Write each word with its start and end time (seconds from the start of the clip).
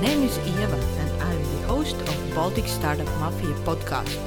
name 0.00 0.22
is 0.22 0.38
Eva, 0.38 0.76
and 0.76 1.22
I'm 1.22 1.42
the 1.42 1.66
host 1.66 1.94
of 1.94 2.34
Baltic 2.34 2.66
Startup 2.66 3.06
Mafia 3.18 3.54
podcast. 3.66 4.18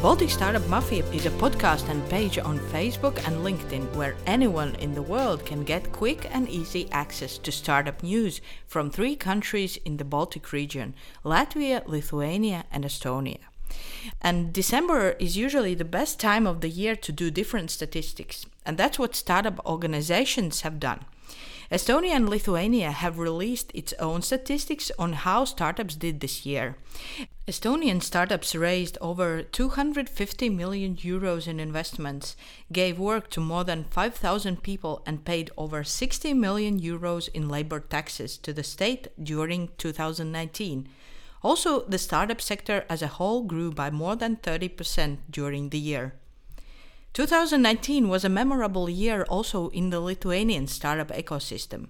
Baltic 0.00 0.30
Startup 0.30 0.66
Mafia 0.68 1.04
is 1.12 1.26
a 1.26 1.30
podcast 1.32 1.90
and 1.90 2.08
page 2.08 2.38
on 2.38 2.58
Facebook 2.58 3.18
and 3.26 3.44
LinkedIn 3.44 3.94
where 3.94 4.16
anyone 4.24 4.74
in 4.76 4.94
the 4.94 5.02
world 5.02 5.44
can 5.44 5.64
get 5.64 5.92
quick 5.92 6.30
and 6.32 6.48
easy 6.48 6.88
access 6.92 7.36
to 7.36 7.52
startup 7.52 8.02
news 8.02 8.40
from 8.66 8.90
three 8.90 9.14
countries 9.14 9.76
in 9.84 9.98
the 9.98 10.04
Baltic 10.04 10.50
region 10.50 10.94
Latvia, 11.26 11.86
Lithuania, 11.86 12.64
and 12.72 12.82
Estonia. 12.82 13.51
And 14.20 14.52
December 14.52 15.10
is 15.18 15.36
usually 15.36 15.74
the 15.74 15.84
best 15.84 16.20
time 16.20 16.46
of 16.46 16.60
the 16.60 16.68
year 16.68 16.96
to 16.96 17.12
do 17.12 17.30
different 17.30 17.70
statistics, 17.70 18.46
and 18.64 18.78
that's 18.78 18.98
what 18.98 19.14
startup 19.14 19.64
organizations 19.66 20.60
have 20.60 20.80
done. 20.80 21.04
Estonia 21.72 22.10
and 22.10 22.28
Lithuania 22.28 22.90
have 22.90 23.18
released 23.18 23.70
its 23.72 23.94
own 23.94 24.20
statistics 24.20 24.90
on 24.98 25.14
how 25.14 25.46
startups 25.46 25.94
did 25.94 26.20
this 26.20 26.44
year. 26.44 26.76
Estonian 27.48 28.02
startups 28.02 28.54
raised 28.54 28.98
over 29.00 29.42
250 29.42 30.50
million 30.50 30.96
euros 30.96 31.48
in 31.48 31.58
investments, 31.58 32.36
gave 32.70 32.98
work 32.98 33.30
to 33.30 33.40
more 33.40 33.64
than 33.64 33.84
5,000 33.84 34.62
people, 34.62 35.02
and 35.06 35.24
paid 35.24 35.50
over 35.56 35.82
60 35.82 36.34
million 36.34 36.78
euros 36.78 37.30
in 37.32 37.48
labor 37.48 37.80
taxes 37.80 38.36
to 38.36 38.52
the 38.52 38.62
state 38.62 39.08
during 39.22 39.70
2019. 39.78 40.86
Also, 41.42 41.84
the 41.86 41.98
startup 41.98 42.40
sector 42.40 42.84
as 42.88 43.02
a 43.02 43.08
whole 43.08 43.42
grew 43.42 43.72
by 43.72 43.90
more 43.90 44.16
than 44.16 44.36
30% 44.36 45.18
during 45.30 45.70
the 45.70 45.78
year. 45.78 46.14
2019 47.14 48.08
was 48.08 48.24
a 48.24 48.30
memorable 48.30 48.88
year 48.88 49.24
also 49.24 49.68
in 49.68 49.90
the 49.90 50.00
Lithuanian 50.00 50.66
startup 50.66 51.08
ecosystem. 51.08 51.88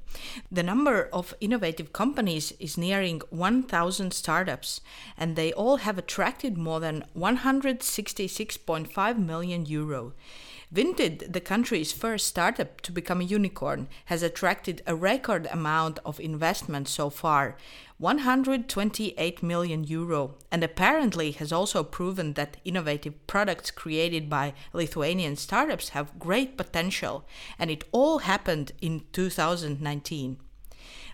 The 0.51 0.65
number 0.65 1.09
of 1.13 1.33
innovative 1.41 1.93
companies 1.93 2.53
is 2.59 2.77
nearing 2.77 3.23
1,000 3.31 4.13
startups, 4.13 4.81
and 5.17 5.37
they 5.37 5.53
all 5.53 5.77
have 5.77 5.97
attracted 5.97 6.59
more 6.59 6.81
than 6.81 7.05
166.5 7.17 9.19
million 9.19 9.65
euro. 9.65 10.13
Vinted, 10.73 11.31
the 11.31 11.41
country's 11.41 11.93
first 11.93 12.27
startup 12.27 12.81
to 12.81 12.93
become 12.93 13.21
a 13.21 13.25
unicorn, 13.25 13.89
has 14.07 14.23
attracted 14.23 14.81
a 14.87 14.95
record 14.95 15.47
amount 15.53 15.99
of 16.03 16.19
investment 16.19 16.89
so 16.89 17.11
far 17.11 17.59
128 17.99 19.43
million 19.43 19.85
euro, 19.85 20.35
and 20.51 20.65
apparently 20.65 21.33
has 21.33 21.53
also 21.53 21.85
proven 21.85 22.33
that 22.33 22.57
innovative 22.65 23.15
products 23.27 23.71
created 23.71 24.31
by 24.31 24.55
Lithuanian 24.73 25.37
startups 25.37 25.91
have 25.91 26.19
great 26.19 26.57
potential, 26.57 27.29
and 27.59 27.71
it 27.71 27.85
all 27.93 28.21
happened 28.21 28.73
in 28.81 29.05
2019. 29.13 30.39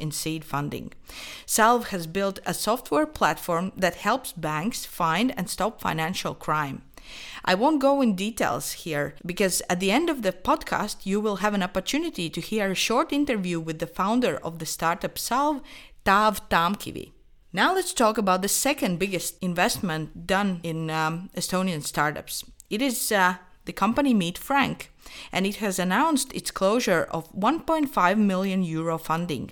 in 0.00 0.10
seed 0.12 0.44
funding. 0.44 0.92
Salv 1.46 1.88
has 1.88 2.06
built 2.06 2.38
a 2.46 2.54
software 2.54 3.06
platform 3.06 3.72
that 3.76 3.96
helps 3.96 4.32
banks 4.32 4.86
find 4.86 5.36
and 5.36 5.50
stop 5.50 5.80
financial 5.80 6.34
crime. 6.34 6.82
I 7.44 7.54
won't 7.54 7.80
go 7.80 8.00
in 8.00 8.14
details 8.14 8.72
here 8.72 9.14
because 9.24 9.62
at 9.68 9.80
the 9.80 9.90
end 9.90 10.08
of 10.08 10.22
the 10.22 10.32
podcast, 10.32 11.04
you 11.04 11.20
will 11.20 11.36
have 11.36 11.54
an 11.54 11.62
opportunity 11.62 12.30
to 12.30 12.40
hear 12.40 12.70
a 12.70 12.74
short 12.74 13.12
interview 13.12 13.60
with 13.60 13.78
the 13.78 13.86
founder 13.86 14.36
of 14.38 14.58
the 14.58 14.66
startup 14.66 15.16
Salv, 15.16 15.60
Taavi 16.04 16.40
Tamkivi. 16.48 17.12
Now 17.52 17.74
let's 17.74 17.94
talk 17.94 18.18
about 18.18 18.42
the 18.42 18.48
second 18.48 18.98
biggest 18.98 19.36
investment 19.40 20.26
done 20.26 20.60
in 20.62 20.90
um, 20.90 21.30
Estonian 21.36 21.84
startups. 21.84 22.44
It 22.68 22.82
is 22.82 23.12
uh, 23.12 23.36
the 23.64 23.72
company 23.72 24.12
MeetFrank, 24.12 24.88
and 25.32 25.46
it 25.46 25.56
has 25.56 25.78
announced 25.78 26.32
its 26.32 26.50
closure 26.50 27.06
of 27.10 27.32
1.5 27.32 28.18
million 28.18 28.62
euro 28.62 28.98
funding. 28.98 29.50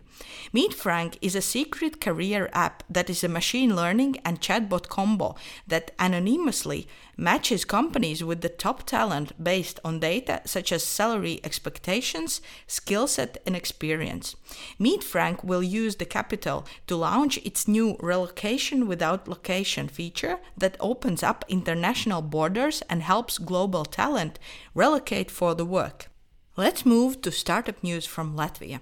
MeetFrank 0.54 1.16
is 1.20 1.34
a 1.34 1.42
secret 1.42 2.00
career 2.00 2.48
app 2.52 2.82
that 2.88 3.10
is 3.10 3.24
a 3.24 3.28
machine 3.28 3.74
learning 3.74 4.16
and 4.24 4.40
chatbot 4.40 4.88
combo 4.88 5.34
that 5.66 5.90
anonymously 5.98 6.86
matches 7.16 7.64
companies 7.64 8.24
with 8.24 8.40
the 8.40 8.48
top 8.48 8.84
talent 8.84 9.32
based 9.42 9.78
on 9.84 10.00
data 10.00 10.40
such 10.44 10.72
as 10.72 10.82
salary 10.82 11.40
expectations, 11.44 12.40
skill 12.66 13.06
set, 13.06 13.38
and 13.46 13.54
experience. 13.54 14.34
MeetFrank 14.80 15.44
will 15.44 15.62
use 15.62 15.96
the 15.96 16.04
capital 16.04 16.66
to 16.86 16.96
launch 16.96 17.38
its 17.38 17.68
new 17.68 17.96
relocation 18.00 18.86
without 18.86 19.28
location 19.28 19.88
feature 19.88 20.38
that 20.56 20.76
opens 20.80 21.22
up 21.22 21.44
international 21.48 22.22
borders 22.22 22.82
and 22.88 23.02
helps 23.02 23.38
global 23.38 23.84
talent 23.84 24.38
relocate 24.74 25.30
for 25.30 25.51
the 25.54 25.64
work. 25.64 26.08
Let's 26.56 26.84
move 26.84 27.22
to 27.22 27.32
startup 27.32 27.82
news 27.82 28.06
from 28.06 28.36
Latvia. 28.36 28.80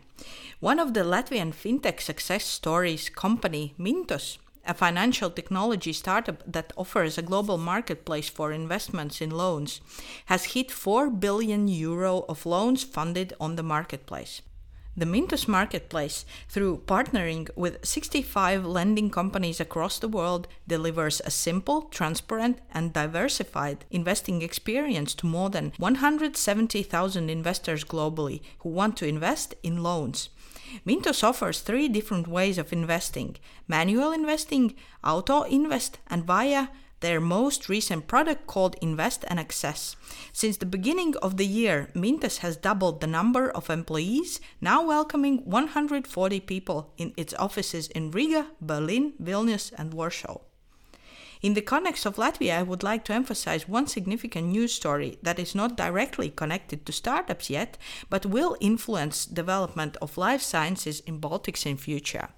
One 0.59 0.79
of 0.79 0.95
the 0.95 1.05
Latvian 1.05 1.53
fintech 1.55 2.01
success 2.01 2.45
stories 2.45 3.09
company 3.09 3.75
Mintos 3.79 4.39
a 4.67 4.75
financial 4.75 5.31
technology 5.31 5.93
startup 5.93 6.43
that 6.47 6.73
offers 6.77 7.17
a 7.17 7.23
global 7.23 7.59
marketplace 7.59 8.29
for 8.29 8.53
investments 8.53 9.21
in 9.21 9.31
loans, 9.31 9.81
has 10.27 10.53
hit 10.55 10.71
4 10.71 11.11
billion 11.11 11.67
euro 11.69 12.25
of 12.29 12.47
loans 12.47 12.85
funded 12.85 13.33
on 13.41 13.57
the 13.57 13.63
marketplace. 13.63 14.43
The 14.97 15.07
Mintos 15.07 15.47
marketplace, 15.47 16.25
through 16.49 16.83
partnering 16.87 17.49
with 17.55 17.85
65 17.87 18.67
lending 18.67 19.09
companies 19.09 19.61
across 19.61 19.99
the 19.99 20.09
world, 20.09 20.49
delivers 20.67 21.23
a 21.25 21.31
simple, 21.31 21.83
transparent, 21.83 22.59
and 22.73 22.93
diversified 22.93 23.85
investing 23.91 24.43
experience 24.43 25.15
to 25.15 25.27
more 25.27 25.49
than 25.49 25.73
170,000 25.79 27.31
investors 27.31 27.85
globally 27.85 28.41
who 28.59 28.69
want 28.69 28.97
to 28.97 29.07
invest 29.07 29.55
in 29.63 29.83
loans. 29.83 30.29
Mintos 30.85 31.23
offers 31.23 31.61
three 31.61 31.89
different 31.89 32.27
ways 32.27 32.59
of 32.59 32.73
investing 32.73 33.37
manual 33.69 34.11
investing, 34.11 34.75
auto 35.05 35.43
invest, 35.43 35.99
and 36.09 36.25
via 36.25 36.69
their 37.01 37.21
most 37.21 37.69
recent 37.69 38.07
product 38.07 38.47
called 38.47 38.77
Invest 38.81 39.25
and 39.29 39.41
Access. 39.41 39.97
Since 40.33 40.59
the 40.59 40.67
beginning 40.67 41.17
of 41.23 41.37
the 41.37 41.47
year, 41.47 41.89
Mintos 41.95 42.39
has 42.39 42.57
doubled 42.57 43.01
the 43.01 43.07
number 43.07 43.51
of 43.51 43.71
employees, 43.71 44.41
now 44.61 44.87
welcoming 44.87 45.39
140 45.45 46.41
people 46.41 46.93
in 46.97 47.13
its 47.17 47.35
offices 47.35 47.89
in 47.89 48.11
Riga, 48.11 48.47
Berlin, 48.61 49.15
Vilnius, 49.23 49.73
and 49.77 49.93
Warsaw. 49.95 50.39
In 51.43 51.55
the 51.55 51.63
context 51.63 52.05
of 52.05 52.17
Latvia, 52.17 52.59
I 52.59 52.63
would 52.63 52.83
like 52.83 53.03
to 53.07 53.15
emphasize 53.15 53.67
one 53.67 53.87
significant 53.87 54.49
news 54.49 54.75
story 54.75 55.19
that 55.23 55.39
is 55.39 55.55
not 55.55 55.75
directly 55.75 56.29
connected 56.29 56.85
to 56.85 56.93
startups 56.93 57.49
yet, 57.49 57.79
but 58.11 58.27
will 58.27 58.59
influence 58.61 59.25
development 59.25 59.97
of 60.03 60.19
life 60.19 60.43
sciences 60.43 61.01
in 61.01 61.19
Baltics 61.19 61.65
in 61.65 61.79
future. 61.79 62.29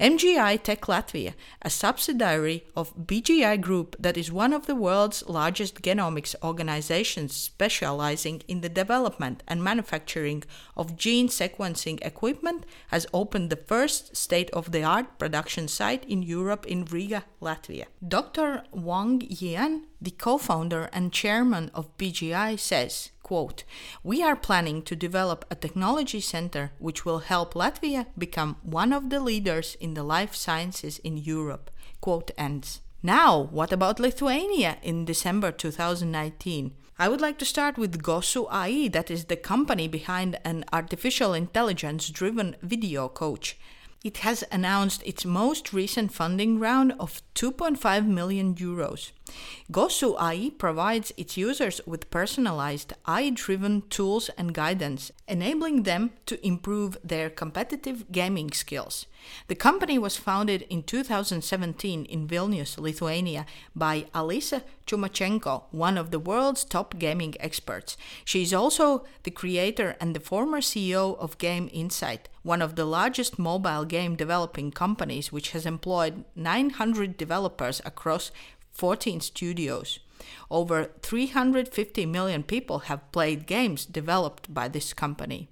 MGI 0.00 0.62
Tech 0.62 0.82
Latvia, 0.82 1.34
a 1.62 1.70
subsidiary 1.70 2.64
of 2.76 2.96
BGI 2.96 3.60
Group 3.60 3.96
that 3.98 4.16
is 4.16 4.32
one 4.32 4.52
of 4.52 4.66
the 4.66 4.74
world's 4.74 5.26
largest 5.28 5.82
genomics 5.82 6.34
organizations 6.42 7.34
specializing 7.34 8.42
in 8.48 8.60
the 8.60 8.68
development 8.68 9.42
and 9.48 9.62
manufacturing 9.62 10.44
of 10.76 10.96
gene 10.96 11.28
sequencing 11.28 11.98
equipment, 12.04 12.64
has 12.88 13.06
opened 13.12 13.50
the 13.50 13.56
first 13.56 14.16
state 14.16 14.50
of 14.50 14.72
the 14.72 14.82
art 14.82 15.18
production 15.18 15.68
site 15.68 16.04
in 16.04 16.22
Europe 16.22 16.66
in 16.66 16.84
Riga, 16.84 17.24
Latvia. 17.42 17.86
Dr. 18.06 18.62
Wang 18.72 19.20
Jian, 19.20 19.82
the 20.00 20.10
co 20.10 20.38
founder 20.38 20.88
and 20.92 21.12
chairman 21.12 21.70
of 21.74 21.96
BGI, 21.98 22.58
says, 22.58 23.10
quote, 23.22 23.64
We 24.02 24.22
are 24.22 24.36
planning 24.36 24.82
to 24.82 24.96
develop 24.96 25.44
a 25.50 25.54
technology 25.54 26.20
center 26.20 26.72
which 26.78 27.04
will 27.04 27.20
help 27.20 27.54
Latvia 27.54 28.06
become 28.16 28.56
one 28.62 28.92
of 28.92 29.10
the 29.10 29.20
leaders 29.20 29.76
in 29.80 29.94
the 29.94 30.04
life 30.04 30.34
sciences 30.34 30.98
in 30.98 31.16
Europe. 31.16 31.70
Quote 32.00 32.30
ends. 32.38 32.80
Now, 33.02 33.48
what 33.52 33.72
about 33.72 34.00
Lithuania 34.00 34.78
in 34.82 35.04
December 35.04 35.52
2019? 35.52 36.72
I 36.98 37.08
would 37.08 37.20
like 37.20 37.38
to 37.38 37.44
start 37.44 37.78
with 37.78 38.02
Gosu 38.02 38.48
AI, 38.50 38.88
that 38.88 39.08
is 39.08 39.26
the 39.26 39.36
company 39.36 39.86
behind 39.86 40.40
an 40.44 40.64
artificial 40.72 41.32
intelligence 41.32 42.10
driven 42.10 42.56
video 42.60 43.08
coach. 43.08 43.56
It 44.02 44.18
has 44.18 44.42
announced 44.50 45.02
its 45.04 45.24
most 45.24 45.72
recent 45.72 46.12
funding 46.12 46.58
round 46.58 46.94
of 46.98 47.22
2.5 47.36 48.06
million 48.06 48.54
euros. 48.54 49.12
Gosu 49.70 50.16
AI 50.18 50.50
provides 50.56 51.12
its 51.16 51.36
users 51.36 51.80
with 51.86 52.10
personalized 52.10 52.94
AI 53.06 53.30
driven 53.30 53.82
tools 53.88 54.30
and 54.38 54.54
guidance, 54.54 55.12
enabling 55.26 55.82
them 55.82 56.10
to 56.26 56.44
improve 56.46 56.96
their 57.04 57.28
competitive 57.28 58.10
gaming 58.10 58.50
skills. 58.52 59.06
The 59.48 59.54
company 59.54 59.98
was 59.98 60.16
founded 60.16 60.62
in 60.70 60.82
2017 60.84 62.04
in 62.04 62.28
Vilnius, 62.28 62.78
Lithuania, 62.78 63.46
by 63.74 64.06
Alisa 64.14 64.62
Chumachenko, 64.86 65.64
one 65.70 65.98
of 65.98 66.10
the 66.10 66.18
world's 66.18 66.64
top 66.64 66.98
gaming 66.98 67.34
experts. 67.40 67.96
She 68.24 68.42
is 68.42 68.54
also 68.54 69.04
the 69.24 69.30
creator 69.30 69.96
and 70.00 70.14
the 70.14 70.20
former 70.20 70.60
CEO 70.60 71.18
of 71.18 71.38
Game 71.38 71.68
Insight, 71.72 72.28
one 72.42 72.62
of 72.62 72.76
the 72.76 72.86
largest 72.86 73.38
mobile 73.38 73.84
game 73.84 74.16
developing 74.16 74.70
companies, 74.70 75.30
which 75.30 75.50
has 75.50 75.66
employed 75.66 76.24
900 76.34 77.16
developers 77.18 77.82
across 77.84 78.30
14 78.78 79.20
studios. 79.20 79.98
Over 80.50 80.90
350 81.02 82.06
million 82.06 82.42
people 82.42 82.80
have 82.90 83.12
played 83.12 83.46
games 83.46 83.84
developed 83.84 84.52
by 84.54 84.68
this 84.68 84.94
company. 84.94 85.48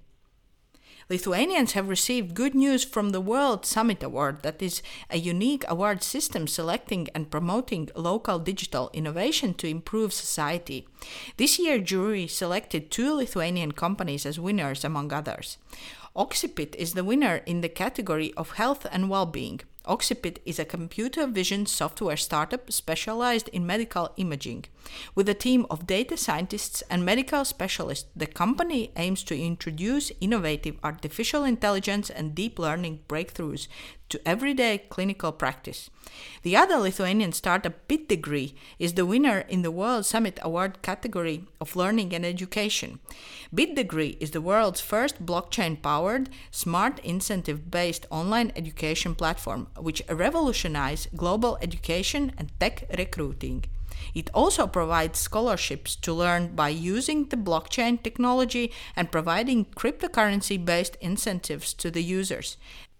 Lithuanians 1.09 1.71
have 1.71 1.87
received 1.87 2.35
Good 2.35 2.53
News 2.53 2.83
from 2.83 3.11
the 3.11 3.21
World 3.21 3.65
Summit 3.65 4.03
Award, 4.03 4.41
that 4.41 4.61
is 4.61 4.81
a 5.09 5.17
unique 5.17 5.63
award 5.69 6.03
system 6.03 6.47
selecting 6.47 7.07
and 7.15 7.31
promoting 7.31 7.89
local 7.95 8.39
digital 8.39 8.89
innovation 8.91 9.53
to 9.53 9.67
improve 9.67 10.11
society. 10.11 10.85
This 11.37 11.59
year, 11.59 11.79
jury 11.79 12.27
selected 12.27 12.91
two 12.91 13.13
Lithuanian 13.13 13.71
companies 13.71 14.25
as 14.25 14.37
winners, 14.37 14.83
among 14.83 15.13
others. 15.13 15.57
Oxipit 16.17 16.73
is 16.77 16.95
the 16.95 17.03
winner 17.03 17.43
in 17.45 17.61
the 17.61 17.69
category 17.69 18.33
of 18.35 18.53
health 18.53 18.87
and 18.91 19.07
well-being. 19.07 19.61
Oxipit 19.85 20.39
is 20.45 20.57
a 20.57 20.65
computer 20.65 21.27
vision 21.27 21.67
software 21.67 22.17
startup 22.17 22.71
specialized 22.71 23.49
in 23.49 23.67
medical 23.67 24.11
imaging. 24.17 24.65
With 25.13 25.29
a 25.29 25.35
team 25.35 25.67
of 25.69 25.85
data 25.85 26.17
scientists 26.17 26.81
and 26.89 27.05
medical 27.05 27.45
specialists, 27.45 28.09
the 28.15 28.25
company 28.25 28.91
aims 28.95 29.23
to 29.25 29.39
introduce 29.39 30.11
innovative 30.19 30.77
artificial 30.83 31.43
intelligence 31.43 32.09
and 32.09 32.33
deep 32.33 32.57
learning 32.57 33.01
breakthroughs 33.07 33.67
to 34.09 34.27
everyday 34.27 34.77
clinical 34.89 35.31
practice. 35.31 35.89
The 36.43 36.55
other 36.55 36.77
Lithuanian 36.77 37.33
startup, 37.33 37.87
BitDegree, 37.87 38.53
is 38.79 38.93
the 38.93 39.05
winner 39.05 39.39
in 39.49 39.61
the 39.61 39.71
World 39.71 40.05
Summit 40.05 40.39
Award 40.41 40.81
category 40.81 41.43
of 41.59 41.75
learning 41.75 42.13
and 42.13 42.25
education. 42.25 42.99
BitDegree 43.53 44.17
is 44.19 44.31
the 44.31 44.41
world's 44.41 44.81
first 44.81 45.25
blockchain 45.25 45.81
powered, 45.81 46.29
smart 46.51 46.99
incentive 46.99 47.69
based 47.69 48.05
online 48.09 48.51
education 48.55 49.15
platform 49.15 49.67
which 49.77 50.01
revolutionizes 50.09 51.07
global 51.15 51.57
education 51.61 52.31
and 52.37 52.51
tech 52.59 52.83
recruiting. 52.97 53.65
It 54.13 54.29
also 54.33 54.67
provides 54.67 55.19
scholarships 55.19 55.95
to 55.97 56.13
learn 56.13 56.55
by 56.55 56.69
using 56.69 57.25
the 57.25 57.35
blockchain 57.35 58.01
technology 58.01 58.71
and 58.95 59.11
providing 59.11 59.65
cryptocurrency 59.65 60.63
based 60.63 60.97
incentives 61.01 61.73
to 61.75 61.91
the 61.91 62.03
users. 62.03 62.57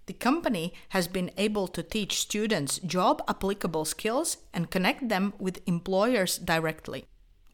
The 0.08 0.14
company 0.14 0.74
has 0.90 1.08
been 1.10 1.32
able 1.38 1.68
to 1.68 1.84
teach 1.84 2.20
students 2.20 2.80
job 2.80 3.22
applicable 3.28 3.84
skills 3.84 4.38
and 4.54 4.72
connect 4.72 5.10
them 5.10 5.34
with 5.38 5.62
employers 5.68 6.38
directly. 6.38 7.06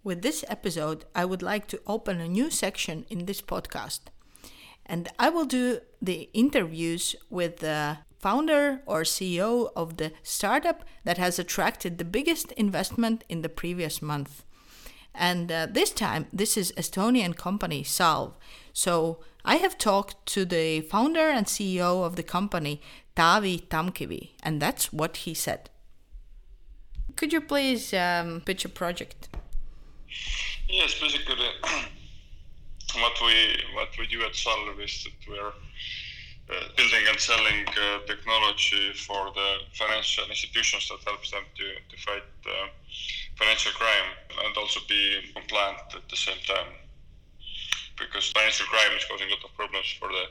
With 0.03 0.21
this 0.21 0.45
episode, 0.47 1.05
I 1.15 1.25
would 1.25 1.41
like 1.41 1.67
to 1.69 1.81
open 1.87 2.21
a 2.21 2.27
new 2.27 2.51
section 2.51 3.05
in 3.09 3.25
this 3.25 3.41
podcast. 3.41 4.01
And 4.85 5.09
I 5.17 5.29
will 5.29 5.45
do 5.45 5.79
the 5.99 6.29
interviews 6.33 7.15
with 7.29 7.57
the 7.57 7.97
founder 8.19 8.81
or 8.85 9.01
CEO 9.01 9.71
of 9.75 9.97
the 9.97 10.11
startup 10.21 10.85
that 11.05 11.17
has 11.17 11.39
attracted 11.39 11.97
the 11.97 12.05
biggest 12.05 12.51
investment 12.51 13.23
in 13.29 13.41
the 13.41 13.49
previous 13.49 14.01
month. 14.01 14.45
And 15.15 15.51
uh, 15.51 15.67
this 15.69 15.91
time, 15.91 16.27
this 16.33 16.57
is 16.57 16.71
Estonian 16.73 17.35
company 17.35 17.83
Salv. 17.83 18.33
So 18.73 19.19
I 19.45 19.57
have 19.57 19.77
talked 19.77 20.25
to 20.27 20.45
the 20.45 20.81
founder 20.81 21.29
and 21.29 21.45
CEO 21.45 22.03
of 22.05 22.15
the 22.15 22.23
company, 22.23 22.81
Taavi 23.15 23.67
Tamkivi, 23.67 24.31
and 24.41 24.61
that's 24.61 24.91
what 24.91 25.17
he 25.17 25.33
said. 25.33 25.69
Could 27.15 27.31
you 27.31 27.41
please 27.41 27.93
um, 27.93 28.41
pitch 28.45 28.65
a 28.65 28.69
project? 28.69 29.29
Yes, 30.67 30.99
basically, 30.99 31.35
what 32.95 33.21
we 33.21 33.57
what 33.75 33.89
we 33.99 34.07
do 34.07 34.23
at 34.23 34.33
Salv 34.33 34.83
is 34.83 35.03
that 35.03 35.29
we're 35.29 35.53
building 36.75 37.05
and 37.09 37.19
selling 37.19 37.65
uh, 37.67 37.99
technology 38.05 38.93
for 38.93 39.31
the 39.33 39.49
financial 39.73 40.25
institutions 40.25 40.89
that 40.89 40.99
helps 41.05 41.31
them 41.31 41.43
to, 41.55 41.65
to 41.89 41.95
fight 42.01 42.27
uh, 42.45 42.67
financial 43.37 43.71
crime 43.73 44.09
and 44.45 44.57
also 44.57 44.79
be 44.87 45.21
compliant 45.33 45.79
at 45.95 46.07
the 46.09 46.17
same 46.17 46.39
time. 46.47 46.73
Because 47.97 48.31
financial 48.31 48.65
crime 48.67 48.97
is 48.97 49.05
causing 49.05 49.27
a 49.27 49.33
lot 49.37 49.43
of 49.45 49.53
problems 49.55 49.87
for 49.99 50.09
the 50.09 50.25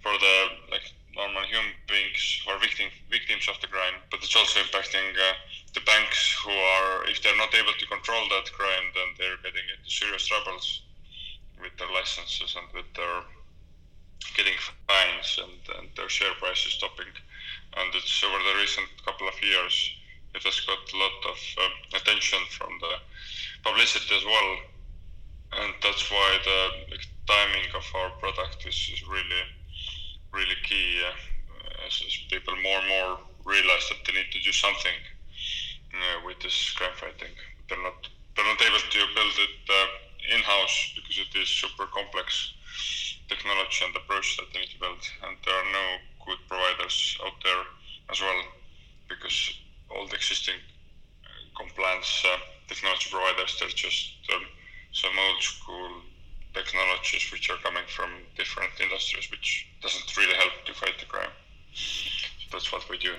for 0.00 0.12
the 0.20 0.36
like 0.70 0.84
normal 1.16 1.42
human 1.48 1.72
beings 1.88 2.42
who 2.42 2.52
are 2.52 2.58
victim, 2.58 2.90
victims 3.08 3.48
of 3.48 3.56
the 3.60 3.68
crime, 3.68 4.02
but 4.10 4.20
it's 4.20 4.36
also 4.36 4.60
impacting 4.60 5.14
uh, 5.16 5.34
the 5.72 5.80
banks 5.86 6.36
who 6.42 6.50
are, 6.50 7.06
if 7.08 7.22
they're 7.22 7.36
not 7.36 7.54
able 7.54 7.72
to 7.72 7.86
control 7.86 8.28
that 8.28 8.50
crime, 8.52 8.86
then 8.94 9.08
they're 9.16 9.40
getting 9.42 9.64
into 9.64 9.88
serious 9.88 10.26
troubles 10.26 10.82
with 11.62 11.72
their 11.78 11.90
licenses 11.94 12.56
and 12.58 12.66
with 12.74 12.86
their 12.94 13.22
getting 14.36 14.56
fines 14.88 15.38
and, 15.42 15.78
and 15.78 15.88
their 15.96 16.08
share 16.08 16.32
price 16.40 16.66
is 16.66 16.72
stopping. 16.72 17.12
And 17.76 17.94
it's 17.94 18.24
over 18.24 18.38
the 18.38 18.60
recent 18.60 18.88
couple 19.04 19.28
of 19.28 19.36
years, 19.42 19.74
it 20.34 20.42
has 20.42 20.60
got 20.66 20.78
a 20.78 20.96
lot 20.96 21.18
of 21.30 21.38
uh, 21.58 21.98
attention 21.98 22.40
from 22.50 22.70
the 22.80 22.94
publicity 23.62 24.14
as 24.14 24.24
well. 24.24 24.50
And 25.60 25.74
that's 25.82 26.10
why 26.10 26.38
the, 26.42 26.96
the 26.96 26.98
timing 27.26 27.70
of 27.74 27.84
our 27.94 28.10
product 28.18 28.66
is, 28.66 28.90
is 28.92 29.06
really 29.08 29.44
really 30.34 30.58
key 30.64 31.00
uh, 31.06 31.86
as, 31.86 32.02
as, 32.02 32.18
people 32.30 32.54
more 32.62 32.78
and 32.82 32.88
more 32.88 33.18
realize 33.44 33.86
that 33.88 34.02
they 34.04 34.12
need 34.12 34.30
to 34.32 34.40
do 34.42 34.50
something 34.50 34.98
uh, 35.94 36.26
with 36.26 36.40
this 36.40 36.74
crime 36.74 36.96
fighting. 36.98 37.34
They're 37.68 37.82
not 37.82 38.08
they're 38.34 38.44
not 38.44 38.60
able 38.60 38.82
to 38.82 39.00
build 39.14 39.36
it 39.46 39.58
uh, 39.70 40.34
in 40.34 40.42
house 40.42 40.92
because 40.96 41.18
it 41.22 41.38
is 41.38 41.48
super 41.48 41.86
complex 41.86 42.52
technology 43.44 43.84
and 43.84 43.96
approach 43.96 44.36
that 44.36 44.46
they 44.52 44.60
need 44.60 44.70
to 44.70 44.80
build, 44.80 45.02
and 45.26 45.36
there 45.44 45.54
are 45.54 45.70
no 45.72 45.86
good 46.26 46.38
providers 46.48 47.18
out 47.24 47.36
there 47.44 47.64
as 48.10 48.20
well 48.20 48.42
because 49.08 49.52
all 49.90 50.06
the 50.06 50.16
existing 50.16 50.54
uh, 51.24 51.60
compliance 51.60 52.24
uh, 52.24 52.38
technology 52.68 53.10
providers 53.10 53.56
they're 53.60 53.68
just 53.68 54.16
um, 54.34 54.42
some 54.92 55.12
old 55.18 55.42
school 55.42 55.90
technologies 56.54 57.30
which 57.32 57.50
are 57.50 57.58
coming 57.58 57.82
from 57.88 58.10
different 58.36 58.70
industries, 58.80 59.30
which 59.30 59.66
doesn't 59.82 60.16
really 60.16 60.34
help 60.34 60.52
to 60.64 60.72
fight 60.72 60.94
the 61.00 61.06
crime. 61.06 61.34
So 61.74 62.46
that's 62.52 62.72
what 62.72 62.88
we 62.88 62.96
do. 62.96 63.12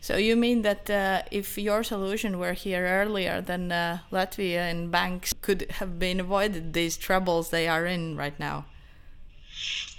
So 0.00 0.16
you 0.16 0.34
mean 0.34 0.62
that 0.62 0.90
uh, 0.90 1.22
if 1.30 1.58
your 1.58 1.84
solution 1.84 2.38
were 2.38 2.54
here 2.54 2.86
earlier, 2.86 3.40
then 3.40 3.70
uh, 3.70 3.98
Latvia 4.10 4.70
and 4.70 4.90
banks 4.90 5.32
could 5.32 5.70
have 5.72 5.98
been 5.98 6.20
avoided 6.20 6.72
these 6.72 6.96
troubles 6.96 7.50
they 7.50 7.68
are 7.68 7.86
in 7.86 8.16
right 8.16 8.38
now? 8.40 8.64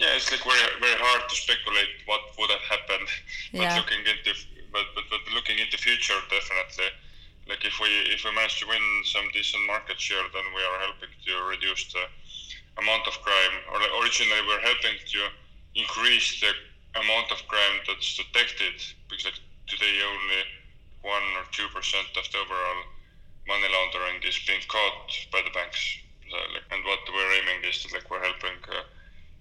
Yeah, 0.00 0.16
it's 0.16 0.30
like 0.30 0.42
very 0.42 0.58
very 0.80 0.98
hard 0.98 1.28
to 1.28 1.36
speculate 1.36 2.02
what 2.06 2.20
would 2.38 2.50
have 2.50 2.66
happened. 2.66 3.08
But 3.52 3.62
yeah. 3.62 3.76
looking 3.76 4.02
into 4.02 4.34
but, 4.72 4.86
but 4.94 5.04
but 5.10 5.22
looking 5.34 5.58
into 5.58 5.78
future, 5.78 6.18
definitely. 6.30 6.90
Like 7.48 7.64
if 7.64 7.78
we 7.78 7.90
if 8.10 8.24
we 8.24 8.30
manage 8.34 8.60
to 8.60 8.66
win 8.66 8.82
some 9.04 9.26
decent 9.32 9.66
market 9.66 10.00
share, 10.00 10.22
then 10.32 10.46
we 10.54 10.62
are 10.62 10.78
helping 10.86 11.10
to 11.10 11.32
reduce 11.50 11.92
the 11.92 12.06
amount 12.78 13.06
of 13.06 13.14
crime, 13.20 13.56
or 13.70 13.78
originally 14.02 14.42
we 14.46 14.52
are 14.54 14.64
helping 14.64 14.96
to 14.96 15.20
increase 15.74 16.40
the 16.40 16.52
amount 16.98 17.30
of 17.30 17.42
crime 17.48 17.82
that's 17.86 18.16
detected, 18.16 18.78
because 19.08 19.26
like 19.26 19.40
today 19.66 20.00
only 20.02 20.42
one 21.02 21.26
or 21.36 21.44
two 21.52 21.68
percent 21.74 22.08
of 22.16 22.24
the 22.30 22.38
overall 22.38 22.80
money 23.46 23.66
laundering 23.68 24.22
is 24.22 24.38
being 24.46 24.62
caught 24.68 25.10
by 25.30 25.42
the 25.42 25.50
banks. 25.50 25.98
So, 26.30 26.36
like, 26.54 26.64
and 26.70 26.80
what 26.86 27.00
we're 27.10 27.32
aiming 27.42 27.68
is 27.68 27.82
that 27.82 27.92
like 27.92 28.08
we're 28.08 28.22
helping 28.22 28.56
uh, 28.70 28.86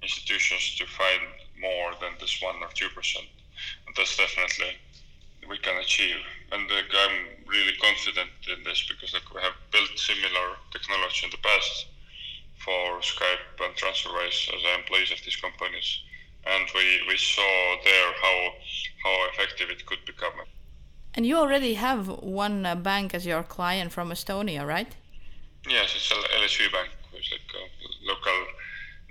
institutions 0.01 0.75
to 0.77 0.86
find 0.86 1.22
more 1.60 1.93
than 2.01 2.13
this 2.20 2.41
one 2.41 2.55
or 2.62 2.70
two 2.74 2.89
percent, 2.89 3.27
and 3.86 3.96
that's 3.96 4.17
definitely 4.17 4.77
we 5.48 5.58
can 5.58 5.77
achieve. 5.77 6.17
And 6.51 6.70
like, 6.70 6.91
I'm 6.93 7.46
really 7.48 7.74
confident 7.81 8.29
in 8.55 8.63
this 8.63 8.88
because 8.88 9.13
like 9.13 9.27
we 9.34 9.41
have 9.41 9.58
built 9.72 9.98
similar 9.98 10.58
technology 10.72 11.25
in 11.25 11.31
the 11.31 11.38
past 11.38 11.88
for 12.63 13.00
Skype 13.01 13.58
and 13.65 13.74
TransferWise 13.75 14.53
as 14.53 14.62
employees 14.77 15.12
of 15.12 15.20
these 15.25 15.36
companies, 15.36 16.01
and 16.46 16.65
we, 16.75 17.01
we 17.08 17.17
saw 17.17 17.75
there 17.84 18.12
how 18.22 18.38
how 19.03 19.15
effective 19.31 19.70
it 19.70 19.86
could 19.86 20.03
become. 20.05 20.34
And 21.13 21.25
you 21.25 21.38
already 21.38 21.74
have 21.74 22.08
one 22.08 22.65
uh, 22.65 22.75
bank 22.75 23.13
as 23.13 23.25
your 23.25 23.43
client 23.43 23.91
from 23.91 24.12
Estonia, 24.12 24.65
right? 24.65 24.96
Yes, 25.67 25.93
it's 25.96 26.12
LHV 26.12 26.72
Bank, 26.72 26.89
which 27.13 27.31
is 27.31 27.39
like 27.39 27.51
a 27.62 28.08
local 28.08 28.39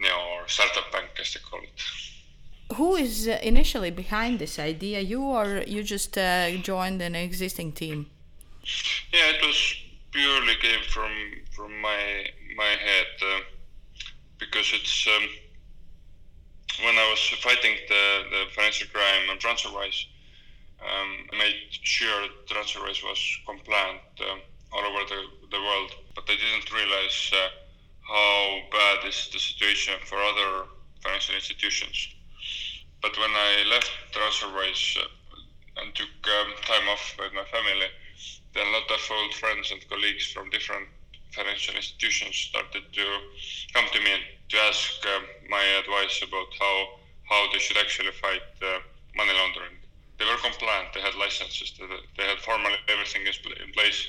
or 0.09 0.49
startup 0.49 0.90
bank, 0.92 1.09
as 1.21 1.35
they 1.35 1.40
call 1.40 1.61
it. 1.61 2.76
Who 2.76 2.97
is 2.97 3.28
uh, 3.28 3.38
initially 3.42 3.90
behind 3.90 4.38
this 4.38 4.59
idea? 4.59 5.00
You 5.00 5.23
or 5.23 5.64
you 5.66 5.83
just 5.83 6.16
uh, 6.16 6.50
joined 6.62 7.02
an 7.02 7.14
existing 7.14 7.73
team? 7.73 8.07
Yeah, 9.12 9.30
it 9.35 9.45
was 9.45 9.75
purely 10.12 10.54
came 10.57 10.83
from 10.88 11.12
from 11.50 11.80
my 11.80 12.26
my 12.57 12.73
head 12.87 13.07
uh, 13.23 13.40
because 14.38 14.73
it's 14.73 15.07
um, 15.09 15.28
when 16.85 16.97
I 16.97 17.11
was 17.11 17.21
fighting 17.40 17.76
the, 17.88 18.04
the 18.30 18.42
financial 18.54 18.88
crime 18.88 19.28
on 19.30 19.38
TransferWise, 19.38 20.07
um, 20.80 21.11
I 21.33 21.38
made 21.38 21.57
sure 21.71 22.28
TransferWise 22.47 23.02
was 23.04 23.21
compliant 23.47 24.00
um, 24.30 24.40
all 24.73 24.85
over 24.85 25.04
the, 25.09 25.23
the 25.50 25.61
world, 25.61 25.95
but 26.14 26.25
I 26.28 26.37
didn't 26.37 26.73
realize 26.73 27.33
uh, 27.35 27.49
how 28.11 28.61
bad 28.73 29.07
is 29.07 29.31
the 29.33 29.38
situation 29.38 29.95
for 30.05 30.19
other 30.19 30.67
financial 31.00 31.35
institutions. 31.37 32.09
But 33.00 33.17
when 33.17 33.31
I 33.31 33.64
left 33.71 33.90
TransferWise 34.12 34.99
uh, 34.99 35.81
and 35.81 35.95
took 35.95 36.11
um, 36.26 36.50
time 36.67 36.88
off 36.88 37.14
with 37.19 37.33
my 37.33 37.45
family, 37.45 37.87
then 38.52 38.67
a 38.67 38.71
lot 38.71 38.90
of 38.90 39.00
old 39.11 39.35
friends 39.35 39.71
and 39.71 39.81
colleagues 39.88 40.26
from 40.26 40.50
different 40.50 40.88
financial 41.31 41.75
institutions 41.76 42.35
started 42.50 42.83
to 42.93 43.07
come 43.73 43.87
to 43.93 44.00
me 44.00 44.11
and 44.12 44.23
to 44.49 44.57
ask 44.69 45.07
uh, 45.07 45.21
my 45.49 45.62
advice 45.79 46.21
about 46.26 46.50
how 46.59 46.75
how 47.31 47.47
they 47.52 47.61
should 47.61 47.79
actually 47.79 48.11
fight 48.11 48.43
uh, 48.61 48.81
money 49.14 49.33
laundering. 49.33 49.79
They 50.19 50.25
were 50.26 50.37
compliant. 50.43 50.93
They 50.93 51.00
had 51.00 51.14
licenses. 51.14 51.73
They 51.79 52.26
had 52.26 52.38
formally 52.40 52.75
everything 52.88 53.23
in 53.23 53.73
place, 53.73 54.02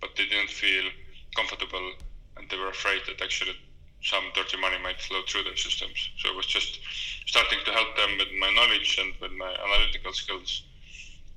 but 0.00 0.10
they 0.16 0.26
didn't 0.26 0.50
feel 0.50 0.90
comfortable, 1.36 1.92
and 2.36 2.48
they 2.50 2.56
were 2.56 2.68
afraid 2.68 3.02
that 3.06 3.22
actually 3.22 3.56
some 4.02 4.24
dirty 4.34 4.56
money 4.60 4.78
might 4.82 5.00
flow 5.00 5.22
through 5.26 5.44
their 5.44 5.56
systems. 5.56 6.10
So 6.18 6.30
it 6.30 6.36
was 6.36 6.46
just 6.46 6.78
starting 7.26 7.58
to 7.64 7.72
help 7.72 7.96
them 7.96 8.18
with 8.18 8.28
my 8.38 8.50
knowledge 8.54 8.98
and 9.00 9.12
with 9.20 9.32
my 9.32 9.50
analytical 9.50 10.12
skills. 10.12 10.62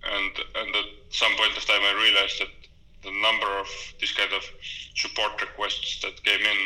And 0.03 0.31
and 0.55 0.75
at 0.75 0.85
some 1.09 1.33
point 1.35 1.57
of 1.57 1.65
time, 1.65 1.81
I 1.81 1.93
realized 2.03 2.39
that 2.39 2.53
the 3.01 3.11
number 3.21 3.47
of 3.59 3.67
these 3.99 4.11
kind 4.11 4.31
of 4.33 4.43
support 4.95 5.41
requests 5.41 6.01
that 6.01 6.23
came 6.23 6.39
in, 6.39 6.59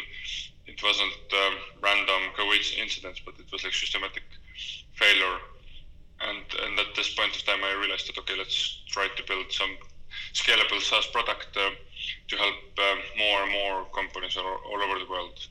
it 0.66 0.82
wasn't 0.84 1.14
um, 1.32 1.56
random 1.82 2.34
COVID 2.38 2.78
incidents, 2.78 3.22
but 3.26 3.36
it 3.40 3.52
was 3.52 3.64
like 3.64 3.74
systematic 3.74 4.24
failure. 4.96 5.38
And 6.22 6.46
and 6.64 6.80
at 6.80 6.96
this 6.96 7.14
point 7.16 7.36
of 7.36 7.44
time, 7.46 7.64
I 7.64 7.74
realized 7.80 8.08
that 8.08 8.18
okay, 8.20 8.36
let's 8.38 8.84
try 8.90 9.08
to 9.08 9.24
build 9.24 9.52
some 9.52 9.78
scalable 10.34 10.82
SaaS 10.82 11.08
product 11.08 11.56
uh, 11.58 11.70
to 12.28 12.36
help 12.36 12.56
um, 12.78 13.00
more 13.18 13.44
and 13.44 13.52
more 13.52 13.86
companies 13.94 14.38
all, 14.38 14.58
all 14.70 14.82
over 14.82 15.00
the 15.00 15.10
world. 15.10 15.48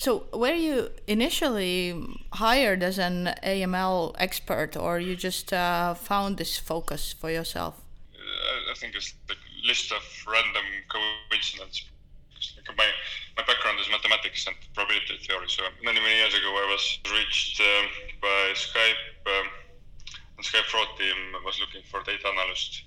So, 0.00 0.26
were 0.32 0.54
you 0.54 0.90
initially 1.08 1.92
hired 2.32 2.84
as 2.84 2.98
an 2.98 3.34
AML 3.42 4.14
expert, 4.18 4.76
or 4.76 5.00
you 5.00 5.16
just 5.16 5.52
uh, 5.52 5.94
found 5.94 6.36
this 6.36 6.56
focus 6.56 7.12
for 7.12 7.32
yourself? 7.32 7.82
Uh, 8.14 8.70
I 8.70 8.74
think 8.76 8.94
it's 8.94 9.14
the 9.26 9.34
list 9.66 9.90
of 9.90 10.02
random 10.30 10.62
coincidences. 10.88 11.86
Like 12.56 12.76
my, 12.76 12.86
my 13.36 13.42
background 13.42 13.80
is 13.80 13.90
mathematics 13.90 14.46
and 14.46 14.54
probability 14.72 15.18
theory. 15.18 15.48
So 15.48 15.64
many, 15.82 15.98
many 15.98 16.14
years 16.14 16.34
ago, 16.34 16.46
I 16.46 16.66
was 16.70 16.98
reached 17.12 17.60
uh, 17.60 17.86
by 18.22 18.54
Skype, 18.54 19.02
um, 19.26 19.48
and 20.36 20.46
Skype 20.46 20.70
fraud 20.70 20.88
team 20.96 21.42
was 21.44 21.58
looking 21.58 21.82
for 21.90 22.04
data 22.04 22.28
analyst 22.28 22.84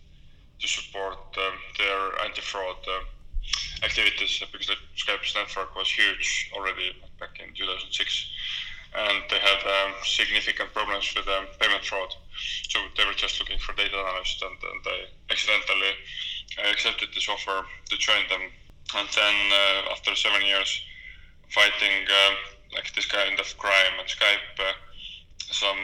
to 0.61 0.67
support 0.67 1.17
um, 1.37 1.55
their 1.77 2.21
anti-fraud 2.23 2.77
uh, 2.87 3.85
activities 3.85 4.41
because 4.51 4.67
the 4.67 4.77
Skype's 4.95 5.35
network 5.35 5.75
was 5.75 5.89
huge 5.89 6.51
already 6.55 6.95
back 7.19 7.39
in 7.39 7.53
2006 7.55 7.89
and 8.93 9.23
they 9.29 9.39
had 9.39 9.61
um, 9.63 9.93
significant 10.03 10.73
problems 10.73 11.13
with 11.15 11.27
um, 11.27 11.47
payment 11.59 11.83
fraud. 11.83 12.13
So 12.69 12.79
they 12.97 13.05
were 13.05 13.13
just 13.13 13.39
looking 13.39 13.57
for 13.59 13.73
data 13.73 13.95
analysts 13.95 14.41
and, 14.41 14.51
and 14.51 14.83
they 14.83 14.99
accidentally 15.31 15.95
uh, 16.59 16.69
accepted 16.69 17.09
this 17.15 17.29
offer 17.29 17.65
to 17.89 17.97
join 17.97 18.27
them. 18.29 18.41
And 18.95 19.07
then 19.15 19.35
uh, 19.51 19.91
after 19.91 20.13
seven 20.15 20.45
years 20.45 20.81
fighting 21.49 22.03
uh, 22.07 22.35
like 22.75 22.93
this 22.93 23.05
kind 23.05 23.39
of 23.39 23.57
crime 23.57 23.95
on 23.99 24.05
Skype, 24.05 24.59
uh, 24.59 24.73
some 25.51 25.77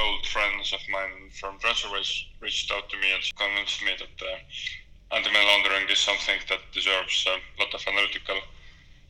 old 0.00 0.26
friends 0.26 0.72
of 0.72 0.80
mine 0.92 1.30
from 1.32 1.58
TransferWise 1.58 2.24
reached 2.40 2.70
out 2.70 2.88
to 2.90 2.96
me 2.98 3.12
and 3.12 3.24
convinced 3.36 3.82
me 3.82 3.92
that 3.98 4.16
uh, 4.20 5.16
anti-money 5.16 5.46
laundering 5.46 5.88
is 5.88 5.98
something 5.98 6.36
that 6.48 6.60
deserves 6.72 7.26
a 7.26 7.40
lot 7.60 7.72
of 7.72 7.80
analytical 7.86 8.36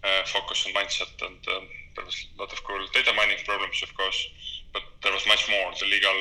uh, 0.04 0.22
focus 0.26 0.66
and 0.66 0.74
mindset. 0.74 1.10
And 1.20 1.42
um, 1.50 1.66
there 1.96 2.04
was 2.04 2.14
a 2.14 2.40
lot 2.40 2.52
of 2.52 2.62
cool 2.64 2.86
data 2.94 3.12
mining 3.14 3.42
problems, 3.44 3.82
of 3.82 3.94
course, 3.96 4.20
but 4.72 4.82
there 5.02 5.12
was 5.12 5.26
much 5.26 5.50
more 5.50 5.72
the 5.78 5.86
legal 5.86 6.18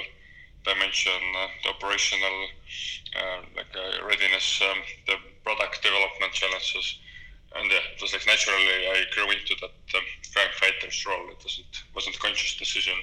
dimension, 0.65 1.21
uh, 1.37 1.47
the 1.63 1.69
operational 1.69 2.37
uh, 3.15 3.41
like 3.55 3.69
uh, 3.77 4.03
readiness, 4.05 4.61
um, 4.65 4.81
the 5.05 5.15
product 5.43 5.83
development 5.83 6.33
challenges. 6.33 6.97
And 7.55 7.69
yeah, 7.69 7.85
it 7.93 8.01
was 8.01 8.11
like 8.11 8.25
naturally 8.25 8.89
I 8.89 9.05
grew 9.13 9.29
into 9.29 9.55
that 9.61 9.77
um, 9.93 10.05
crime 10.33 10.51
fighter's 10.57 11.05
role. 11.05 11.29
It 11.29 11.39
wasn't 11.45 11.75
wasn't 11.93 12.15
a 12.17 12.19
conscious 12.19 12.57
decision 12.57 12.97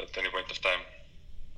at, 0.00 0.16
any 0.16 0.28
point 0.30 0.50
of 0.50 0.60
time. 0.60 0.80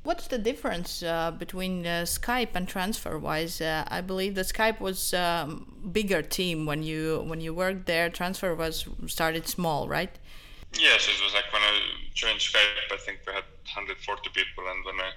What's 0.03 0.27
the 0.27 0.39
difference 0.39 1.03
uh, 1.03 1.31
between 1.31 1.87
uh, 1.87 2.03
Skype 2.03 2.55
and 2.55 2.69
TransferWise? 2.69 3.65
Uh, 3.65 3.85
I 3.89 4.03
believe 4.03 4.35
that 4.35 4.47
Skype 4.47 4.79
was 4.79 5.15
a 5.15 5.47
um, 5.49 5.89
bigger 5.93 6.21
team 6.21 6.67
when 6.67 6.83
you 6.83 7.25
when 7.27 7.41
you 7.41 7.55
worked 7.55 7.87
there. 7.87 8.11
Transfer 8.11 8.55
was 8.55 8.87
started 9.07 9.49
small, 9.49 9.89
right? 9.89 10.11
Yes, 10.79 11.09
it 11.09 11.23
was 11.25 11.33
like 11.33 11.51
when 11.53 11.63
I 11.63 11.81
joined 12.13 12.41
Skype, 12.41 12.93
I 12.93 12.97
think 12.99 13.21
we 13.27 13.33
had 13.33 13.45
140 13.65 14.31
people, 14.31 14.65
and 14.69 14.85
when 14.85 15.01
I 15.01 15.13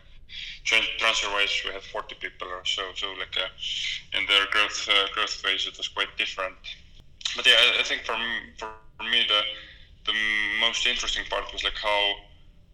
joined 0.64 0.88
TransferWise, 1.00 1.66
we 1.66 1.72
had 1.72 1.84
40 1.84 2.16
people 2.16 2.48
or 2.48 2.64
so. 2.64 2.84
So 2.96 3.08
like 3.20 3.36
uh, 3.36 4.18
in 4.18 4.26
their 4.28 4.46
growth 4.52 4.88
uh, 4.90 5.08
growth 5.14 5.32
phase, 5.32 5.68
it 5.68 5.78
was 5.78 5.88
quite 5.90 6.16
different. 6.18 6.56
But 7.36 7.46
yeah, 7.46 7.56
I, 7.60 7.82
I 7.82 7.84
think 7.84 8.04
for 8.04 8.16
for 8.58 8.70
me 9.04 9.26
the 9.28 9.42
the 10.06 10.14
most 10.62 10.88
interesting 10.88 11.26
part 11.30 11.52
was 11.52 11.64
like 11.64 11.78
how 11.78 12.14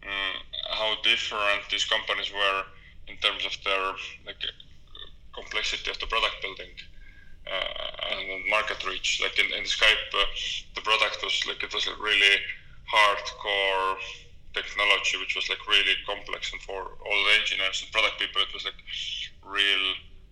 um, 0.04 0.36
how 0.70 0.94
different 1.02 1.62
these 1.70 1.84
companies 1.84 2.32
were 2.32 2.62
in 3.08 3.16
terms 3.18 3.44
of 3.44 3.52
their 3.64 3.92
like 4.26 4.40
complexity 5.34 5.90
of 5.90 5.98
the 5.98 6.06
product 6.06 6.36
building 6.42 6.74
uh, 7.46 8.14
and 8.14 8.48
market 8.48 8.84
reach. 8.86 9.20
Like 9.22 9.38
in, 9.38 9.52
in 9.52 9.64
Skype, 9.64 10.08
uh, 10.14 10.24
the 10.74 10.80
product 10.80 11.22
was 11.22 11.34
like 11.46 11.62
it 11.62 11.74
was 11.74 11.86
a 11.86 11.96
really 12.00 12.36
hardcore 12.88 13.96
technology, 14.54 15.18
which 15.18 15.34
was 15.34 15.48
like 15.48 15.66
really 15.66 15.94
complex, 16.06 16.52
and 16.52 16.62
for 16.62 16.96
all 17.04 17.20
the 17.26 17.34
engineers 17.40 17.82
and 17.82 17.92
product 17.92 18.20
people, 18.20 18.40
it 18.40 18.54
was 18.54 18.64
like 18.64 18.78
real 19.42 19.84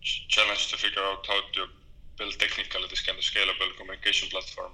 challenge 0.03 0.71
to 0.71 0.77
figure 0.77 1.03
out 1.03 1.27
how 1.27 1.41
to 1.53 1.67
build 2.19 2.39
technically 2.39 2.87
this 2.89 3.03
kind 3.03 3.19
of 3.19 3.25
scalable 3.25 3.71
communication 3.77 4.29
platform. 4.29 4.73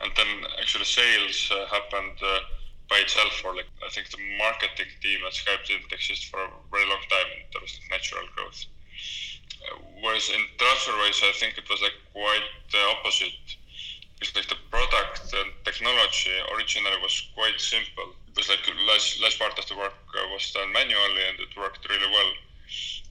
And 0.00 0.10
then 0.16 0.26
actually 0.60 0.84
sales 0.84 1.50
uh, 1.50 1.66
happened 1.66 2.18
uh, 2.22 2.40
by 2.88 2.98
itself 3.02 3.32
for 3.42 3.54
like 3.54 3.68
I 3.84 3.90
think 3.90 4.10
the 4.10 4.22
marketing 4.38 4.90
team 5.02 5.20
at 5.26 5.34
Skype 5.34 5.66
didn't 5.66 5.92
exist 5.92 6.26
for 6.26 6.38
a 6.38 6.50
very 6.70 6.86
long 6.88 7.02
time. 7.10 7.30
There 7.52 7.62
was 7.62 7.78
natural 7.90 8.26
growth. 8.34 8.66
Uh, 9.66 9.78
whereas 10.02 10.30
in 10.30 10.42
TransferWise, 10.58 11.22
I 11.24 11.32
think 11.34 11.58
it 11.58 11.68
was 11.68 11.82
like 11.82 11.96
quite 12.12 12.46
the 12.70 12.82
opposite. 12.94 13.34
It's 14.20 14.34
like 14.34 14.48
the 14.48 14.60
product 14.70 15.34
and 15.34 15.50
technology 15.64 16.32
originally 16.54 16.96
was 17.02 17.28
quite 17.34 17.60
simple. 17.60 18.14
It 18.30 18.36
was 18.36 18.48
like 18.48 18.64
less 18.86 19.18
less 19.20 19.36
part 19.36 19.58
of 19.58 19.66
the 19.66 19.76
work 19.76 19.94
uh, 20.14 20.28
was 20.32 20.50
done 20.52 20.72
manually, 20.72 21.24
and 21.28 21.40
it 21.40 21.52
worked 21.56 21.84
really 21.88 22.10
well. 22.10 22.32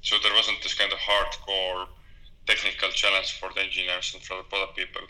So 0.01 0.17
there 0.21 0.33
wasn't 0.33 0.61
this 0.63 0.73
kind 0.73 0.91
of 0.93 0.99
hardcore 0.99 1.87
technical 2.45 2.89
challenge 2.89 3.39
for 3.39 3.49
the 3.53 3.61
engineers 3.61 4.13
and 4.13 4.23
for 4.23 4.37
the 4.37 4.43
product 4.43 4.77
people. 4.77 5.01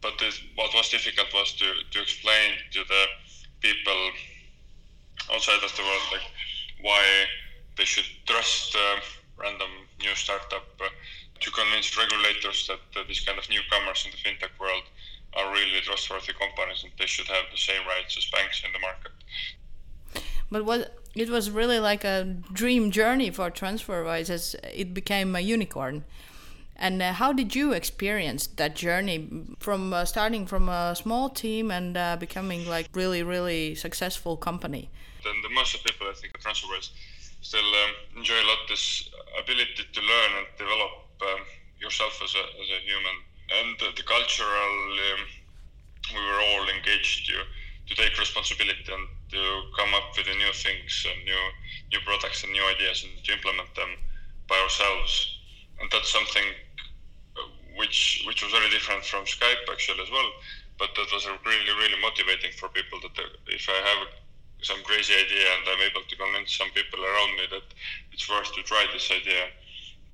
But 0.00 0.18
this, 0.18 0.40
what 0.54 0.72
was 0.74 0.88
difficult 0.88 1.32
was 1.34 1.52
to, 1.54 1.66
to 1.90 2.00
explain 2.00 2.52
to 2.72 2.84
the 2.84 3.02
people 3.60 4.10
outside 5.32 5.62
of 5.64 5.74
the 5.76 5.82
world 5.82 6.06
like 6.12 6.28
why 6.80 7.02
they 7.76 7.84
should 7.84 8.06
trust 8.26 8.74
uh, 8.76 9.00
random 9.38 9.70
new 10.00 10.14
startup 10.14 10.66
uh, 10.80 10.88
to 11.40 11.50
convince 11.50 11.96
regulators 11.96 12.66
that 12.68 13.00
uh, 13.00 13.04
these 13.08 13.20
kind 13.20 13.38
of 13.38 13.48
newcomers 13.50 14.06
in 14.06 14.10
the 14.12 14.16
fintech 14.16 14.58
world 14.60 14.84
are 15.34 15.52
really 15.52 15.80
trustworthy 15.80 16.32
companies 16.32 16.82
and 16.82 16.92
they 16.98 17.06
should 17.06 17.26
have 17.28 17.44
the 17.50 17.56
same 17.56 17.86
rights 17.86 18.16
as 18.16 18.24
banks 18.30 18.62
in 18.64 18.72
the 18.72 18.78
market. 18.78 19.12
But 20.50 20.64
what 20.64 20.96
it 21.14 21.28
was 21.28 21.50
really 21.50 21.78
like 21.78 22.04
a 22.04 22.24
dream 22.52 22.90
journey 22.90 23.30
for 23.30 23.50
TransferWise 23.50 24.30
as 24.30 24.56
it 24.74 24.94
became 24.94 25.34
a 25.34 25.40
unicorn. 25.40 26.04
And 26.78 27.02
uh, 27.02 27.12
how 27.14 27.32
did 27.32 27.54
you 27.54 27.72
experience 27.72 28.46
that 28.46 28.76
journey 28.76 29.28
from 29.58 29.92
uh, 29.92 30.04
starting 30.04 30.46
from 30.46 30.68
a 30.68 30.94
small 30.94 31.30
team 31.30 31.70
and 31.70 31.96
uh, 31.96 32.16
becoming 32.16 32.68
like 32.68 32.88
really, 32.92 33.22
really 33.22 33.74
successful 33.74 34.36
company? 34.36 34.90
Then 35.24 35.34
the 35.42 35.48
most 35.50 35.74
of 35.74 35.82
people, 35.84 36.06
I 36.06 36.14
think, 36.14 36.34
at 36.34 36.42
TransferWise 36.42 36.90
still 37.40 37.60
um, 37.60 37.92
enjoy 38.16 38.34
a 38.34 38.46
lot 38.46 38.58
this 38.68 39.08
ability 39.38 39.84
to 39.92 40.00
learn 40.00 40.30
and 40.38 40.46
develop 40.58 40.92
um, 41.22 41.42
yourself 41.78 42.20
as 42.24 42.34
a, 42.34 42.42
as 42.42 42.68
a 42.74 42.80
human 42.82 43.16
and 43.54 43.78
the, 43.78 43.88
the 43.94 44.02
cultural 44.02 44.74
um, 45.06 45.22
we 46.14 46.20
were 46.20 46.40
all 46.40 46.66
engaged 46.68 47.26
to 47.26 47.38
to 47.86 47.94
take 47.94 48.18
responsibility 48.18 48.82
and 48.90 49.06
to 49.30 49.38
come 49.78 49.94
up 49.94 50.10
with 50.16 50.26
the 50.26 50.34
new 50.34 50.52
things 50.52 51.06
and 51.06 51.24
new 51.24 51.42
new 51.92 52.00
products 52.04 52.42
and 52.42 52.52
new 52.52 52.64
ideas 52.74 53.06
and 53.06 53.14
to 53.22 53.32
implement 53.32 53.72
them 53.74 53.90
by 54.48 54.58
ourselves 54.58 55.38
and 55.80 55.90
that's 55.92 56.10
something 56.10 56.46
which 57.86 58.24
which 58.26 58.42
was 58.42 58.50
very 58.50 58.70
different 58.70 59.04
from 59.06 59.24
Skype 59.24 59.62
actually 59.70 60.02
as 60.02 60.10
well 60.10 60.30
but 60.78 60.90
that 60.98 61.06
was 61.14 61.24
really 61.46 61.74
really 61.78 62.00
motivating 62.02 62.50
for 62.58 62.68
people 62.74 62.98
that 63.00 63.14
uh, 63.14 63.30
if 63.46 63.70
I 63.70 63.78
have 63.94 64.02
some 64.62 64.82
crazy 64.82 65.14
idea 65.14 65.46
and 65.54 65.62
I'm 65.70 65.86
able 65.86 66.02
to 66.02 66.16
convince 66.16 66.58
some 66.58 66.70
people 66.74 66.98
around 66.98 67.30
me 67.38 67.46
that 67.54 67.66
it's 68.10 68.26
worth 68.28 68.50
to 68.54 68.62
try 68.62 68.84
this 68.90 69.10
idea 69.14 69.46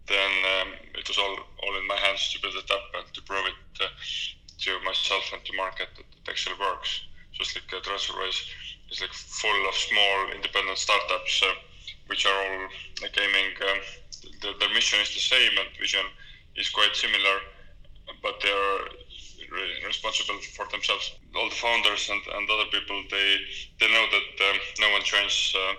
then 0.09 0.33
um, 0.61 0.69
it 0.95 1.07
was 1.07 1.19
all, 1.19 1.37
all 1.62 1.75
in 1.79 1.87
my 1.87 1.97
hands 1.97 2.33
to 2.33 2.41
build 2.41 2.55
it 2.55 2.71
up 2.71 2.91
and 2.99 3.07
to 3.14 3.23
prove 3.23 3.47
it 3.47 3.81
uh, 3.81 3.88
to 4.59 4.79
myself 4.85 5.31
and 5.33 5.45
to 5.45 5.57
market 5.57 5.88
that 5.97 6.07
it 6.07 6.29
actually 6.29 6.59
works. 6.59 7.02
Just 7.33 7.55
like 7.55 7.67
TransferWise 7.83 8.41
is 8.91 9.00
like 9.00 9.12
full 9.12 9.69
of 9.69 9.75
small 9.75 10.31
independent 10.35 10.79
startups, 10.79 11.43
uh, 11.43 11.55
which 12.07 12.26
are 12.26 12.35
all 12.35 12.69
like 13.00 13.17
aiming. 13.19 13.55
Um, 13.62 13.81
the, 14.43 14.55
the 14.59 14.69
mission 14.75 15.00
is 15.00 15.14
the 15.14 15.21
same 15.21 15.52
and 15.59 15.69
vision 15.79 16.05
is 16.57 16.69
quite 16.69 16.95
similar, 16.95 17.41
but 18.23 18.40
they 18.42 18.50
are 18.50 18.88
responsible 19.87 20.38
for 20.57 20.66
themselves. 20.71 21.12
All 21.37 21.49
the 21.49 21.54
founders 21.54 22.09
and, 22.11 22.23
and 22.35 22.50
other 22.50 22.69
people, 22.71 23.02
they 23.11 23.28
they 23.81 23.88
know 23.88 24.07
that 24.11 24.28
um, 24.49 24.59
no 24.81 24.90
one 24.92 25.04
joins 25.04 25.54
uh, 25.57 25.75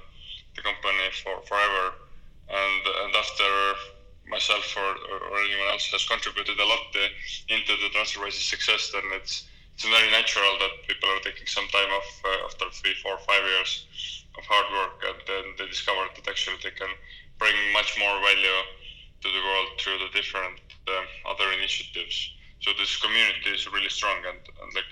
the 0.55 0.61
company 0.61 1.09
for 1.23 1.41
forever, 1.45 1.95
and 2.49 2.81
and 3.05 3.15
after 3.15 3.49
myself 4.27 4.63
or, 4.77 4.91
or 5.29 5.37
anyone 5.43 5.67
else 5.67 5.91
has 5.91 6.05
contributed 6.07 6.57
a 6.57 6.65
lot 6.65 6.87
uh, 6.95 7.07
into 7.49 7.73
the 7.81 7.89
TransferWise's 7.91 8.45
success, 8.45 8.91
then 8.93 9.03
it's 9.13 9.47
it's 9.75 9.85
very 9.85 10.09
natural 10.11 10.53
that 10.59 10.87
people 10.87 11.09
are 11.09 11.19
taking 11.25 11.47
some 11.47 11.67
time 11.67 11.89
off 11.89 12.21
uh, 12.25 12.45
after 12.45 12.69
three, 12.69 12.93
four, 13.01 13.17
five 13.25 13.41
years 13.41 14.25
of 14.37 14.45
hard 14.45 14.69
work, 14.71 15.01
and 15.01 15.19
then 15.25 15.45
they 15.57 15.65
discover 15.65 16.05
that 16.15 16.27
actually 16.29 16.57
they 16.63 16.71
can 16.71 16.89
bring 17.39 17.55
much 17.73 17.97
more 17.97 18.21
value 18.21 18.61
to 19.23 19.29
the 19.31 19.43
world 19.47 19.69
through 19.79 19.99
the 19.99 20.11
different 20.13 20.59
um, 20.87 21.05
other 21.31 21.51
initiatives. 21.57 22.15
So 22.59 22.71
this 22.77 22.95
community 22.97 23.49
is 23.51 23.71
really 23.71 23.89
strong, 23.89 24.17
and, 24.17 24.39
and 24.61 24.69
like 24.75 24.89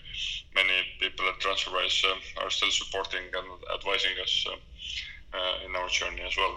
many 0.56 0.74
people 1.00 1.26
at 1.28 1.40
TransferWise 1.40 2.04
uh, 2.06 2.44
are 2.44 2.50
still 2.50 2.72
supporting 2.72 3.24
and 3.38 3.48
advising 3.76 4.12
us 4.22 4.46
uh, 4.48 5.38
uh, 5.38 5.66
in 5.66 5.76
our 5.76 5.88
journey 5.88 6.22
as 6.22 6.36
well. 6.38 6.56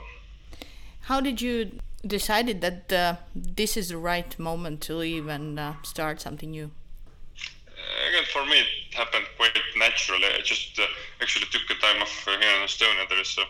How 1.02 1.20
did 1.20 1.40
you 1.40 1.78
decided 2.06 2.60
that 2.60 2.92
uh, 2.92 3.16
this 3.34 3.76
is 3.76 3.88
the 3.88 3.98
right 3.98 4.38
moment 4.38 4.80
to 4.82 4.94
leave 4.94 5.28
and 5.28 5.58
uh, 5.58 5.74
start 5.82 6.20
something 6.20 6.50
new? 6.50 6.70
Uh, 7.36 8.08
again, 8.08 8.24
for 8.32 8.44
me, 8.46 8.60
it 8.60 8.94
happened 8.94 9.26
quite 9.36 9.58
naturally. 9.76 10.26
I 10.26 10.40
just 10.42 10.78
uh, 10.78 10.86
actually 11.20 11.46
took 11.50 11.62
a 11.70 11.80
time 11.80 12.02
off 12.02 12.24
here 12.24 12.34
in 12.34 12.66
Estonia. 12.66 13.08
There 13.08 13.20
is 13.20 13.36
a 13.38 13.46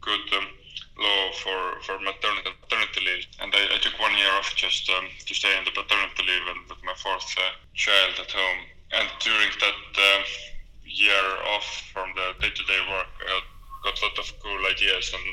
good 0.00 0.20
um, 0.34 0.48
law 0.98 1.32
for, 1.32 1.80
for 1.82 2.00
maternity, 2.00 3.00
leave, 3.04 3.26
and 3.40 3.52
I, 3.54 3.76
I, 3.76 3.78
took 3.78 3.98
one 4.00 4.16
year 4.16 4.32
off 4.38 4.54
just 4.56 4.88
um, 4.90 5.04
to 5.26 5.34
stay 5.34 5.52
in 5.58 5.64
the 5.64 5.70
paternity 5.70 6.24
leave 6.24 6.46
and 6.48 6.68
with 6.68 6.80
my 6.84 6.94
fourth 6.96 7.28
uh, 7.36 7.52
child 7.74 8.16
at 8.18 8.32
home. 8.32 8.60
And 8.92 9.08
during 9.20 9.50
that 9.60 9.80
uh, 9.92 10.22
year 10.84 11.28
off 11.52 11.68
from 11.92 12.08
the 12.16 12.32
day-to-day 12.40 12.80
work, 12.88 13.12
I 13.28 13.40
got 13.84 14.00
a 14.00 14.04
lot 14.08 14.18
of 14.18 14.32
cool 14.40 14.62
ideas 14.72 15.12
and 15.12 15.26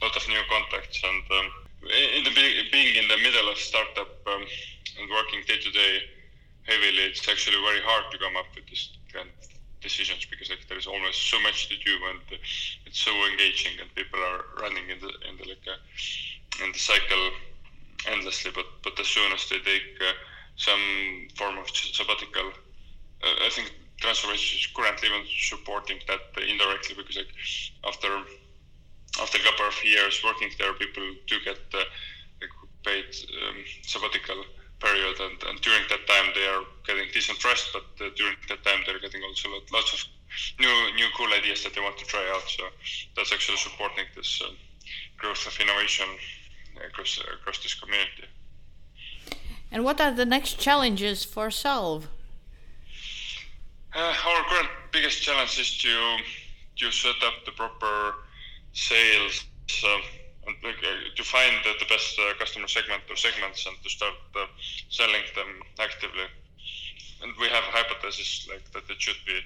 a 0.00 0.04
lot 0.04 0.16
of 0.16 0.28
new 0.28 0.42
contacts 0.52 1.00
and 1.00 1.24
um, 1.32 1.48
in 1.88 2.24
the 2.24 2.32
being 2.72 2.96
in 2.96 3.08
the 3.08 3.16
middle 3.24 3.48
of 3.48 3.56
startup 3.56 4.12
um, 4.26 4.44
and 5.00 5.10
working 5.10 5.40
day 5.46 5.56
to 5.56 5.70
day 5.70 6.02
heavily, 6.64 7.08
it's 7.08 7.26
actually 7.28 7.56
very 7.64 7.80
hard 7.80 8.04
to 8.12 8.18
come 8.18 8.36
up 8.36 8.46
with 8.54 8.68
this 8.68 8.90
kind 9.12 9.28
of 9.28 9.59
decisions 9.80 10.26
because 10.30 10.50
like 10.50 10.66
there 10.68 10.78
is 10.78 10.86
almost 10.86 11.30
so 11.30 11.40
much 11.40 11.68
to 11.68 11.76
do 11.84 11.94
and 12.10 12.20
it's 12.86 13.00
so 13.00 13.10
engaging 13.30 13.80
and 13.80 13.94
people 13.94 14.20
are 14.20 14.44
running 14.60 14.88
in 14.88 14.98
the 15.00 15.10
in 15.28 15.36
the 15.38 15.48
like 15.48 15.64
uh, 15.66 16.64
in 16.64 16.72
the 16.72 16.78
cycle 16.78 17.30
endlessly. 18.06 18.50
But 18.54 18.66
but 18.82 18.98
as 19.00 19.06
soon 19.06 19.32
as 19.32 19.48
they 19.48 19.58
take 19.58 19.90
uh, 20.00 20.12
some 20.56 21.28
form 21.36 21.58
of 21.58 21.68
sabbatical, 21.70 22.48
uh, 23.24 23.46
I 23.46 23.50
think 23.50 23.72
transformation 23.98 24.58
is 24.58 24.66
currently 24.74 25.08
even 25.08 25.24
supporting 25.26 25.98
that 26.08 26.20
indirectly 26.48 26.94
because 26.96 27.16
like 27.16 27.32
after 27.86 28.08
after 29.20 29.38
a 29.38 29.42
couple 29.42 29.66
of 29.66 29.84
years 29.84 30.22
working 30.24 30.50
there, 30.58 30.72
people 30.74 31.02
do 31.26 31.36
get 31.44 31.58
uh, 31.74 31.84
paid 32.84 33.04
um, 33.42 33.56
sabbatical 33.82 34.44
period, 34.80 35.16
and, 35.20 35.36
and, 35.48 35.60
during 35.60 35.82
that 35.90 36.06
time 36.06 36.26
they 36.34 36.46
are 36.46 36.64
getting 36.86 37.06
decent 37.12 37.42
rest. 37.44 37.70
But 37.72 37.86
uh, 38.04 38.10
during 38.16 38.36
that 38.48 38.64
time 38.64 38.80
they're 38.86 38.98
getting 38.98 39.22
also 39.22 39.48
lots 39.72 39.92
of 39.92 40.00
new 40.58 40.74
new 40.96 41.06
cool 41.16 41.32
ideas 41.32 41.62
that 41.64 41.74
they 41.74 41.80
want 41.80 41.98
to 41.98 42.06
try 42.06 42.24
out. 42.34 42.46
So 42.48 42.64
that's 43.16 43.32
actually 43.32 43.58
supporting 43.58 44.06
this 44.16 44.40
uh, 44.44 44.50
growth 45.18 45.46
of 45.46 45.58
innovation 45.60 46.08
across 46.86 47.20
across 47.38 47.58
this 47.62 47.74
community. 47.74 48.26
And 49.72 49.84
what 49.84 50.00
are 50.00 50.10
the 50.10 50.26
next 50.26 50.58
challenges 50.58 51.24
for 51.24 51.48
Salv? 51.48 52.04
Uh, 53.94 54.14
our 54.26 54.44
current 54.44 54.68
biggest 54.92 55.22
challenge 55.22 55.58
is 55.58 55.76
to 55.78 56.16
to 56.76 56.90
set 56.90 57.18
up 57.22 57.34
the 57.44 57.52
proper 57.52 58.14
sales 58.72 59.44
uh, 59.84 59.98
uh, 60.64 61.14
to 61.16 61.24
find 61.24 61.54
the, 61.64 61.72
the 61.78 61.86
best 61.86 62.18
uh, 62.18 62.34
customer 62.38 62.68
segment 62.68 63.02
or 63.08 63.16
segments 63.16 63.66
and 63.66 63.76
to 63.82 63.90
start 63.90 64.14
selling 64.88 65.24
them 65.34 65.60
actively. 65.78 66.28
And 67.22 67.32
we 67.38 67.48
have 67.48 67.64
a 67.64 67.72
hypothesis 67.76 68.48
like 68.48 68.64
that 68.72 68.88
it 68.88 69.00
should 69.00 69.20
be 69.26 69.38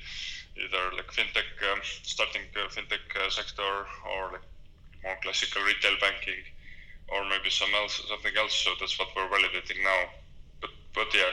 either 0.57 0.95
like 0.97 1.11
fintech, 1.11 1.51
um, 1.73 1.81
starting 1.83 2.43
fintech 2.71 3.03
sector 3.31 3.87
or 4.07 4.33
like 4.33 4.47
more 5.03 5.19
classical 5.23 5.63
retail 5.63 5.99
banking 6.01 6.43
or 7.09 7.25
maybe 7.29 7.51
some 7.51 7.69
else, 7.75 8.01
something 8.09 8.33
else. 8.37 8.55
So 8.55 8.71
that's 8.81 8.99
what 8.99 9.09
we're 9.17 9.29
validating 9.29 9.83
now. 9.83 10.11
But 10.61 10.71
but 10.95 11.09
yeah, 11.15 11.31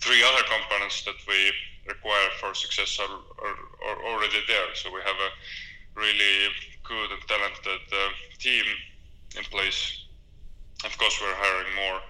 three 0.00 0.22
other 0.24 0.42
components 0.48 1.04
that 1.04 1.18
we 1.26 1.52
require 1.86 2.28
for 2.40 2.54
success 2.54 2.98
are, 3.00 3.18
are, 3.44 3.58
are 3.88 4.00
already 4.04 4.40
there. 4.46 4.74
So 4.74 4.92
we 4.92 5.00
have 5.00 5.16
a 5.16 5.30
really 6.00 6.52
good 6.84 7.10
and 7.10 7.22
talented 7.28 7.84
uh, 7.92 8.10
team 8.38 8.64
in 9.36 9.44
place. 9.44 10.04
Of 10.84 10.96
course, 10.98 11.18
we're 11.20 11.34
hiring 11.34 11.74
more 11.74 12.00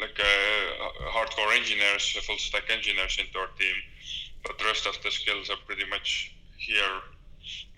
like 0.00 0.18
uh, 0.18 1.10
hardcore 1.10 1.56
engineers, 1.56 2.16
full 2.26 2.38
stack 2.38 2.68
engineers 2.70 3.18
into 3.20 3.38
our 3.38 3.48
team, 3.58 3.76
but 4.44 4.58
the 4.58 4.64
rest 4.64 4.86
of 4.86 4.98
the 5.02 5.10
skills 5.10 5.50
are 5.50 5.60
pretty 5.66 5.86
much 5.88 6.34
here. 6.58 7.00